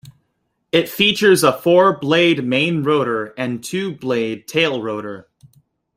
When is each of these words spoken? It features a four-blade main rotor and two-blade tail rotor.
It 0.71 0.89
features 0.89 1.43
a 1.43 1.55
four-blade 1.59 2.43
main 2.43 2.81
rotor 2.81 3.35
and 3.37 3.63
two-blade 3.63 4.47
tail 4.47 4.81
rotor. 4.81 5.29